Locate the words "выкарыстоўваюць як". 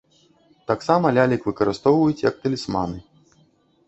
1.49-2.39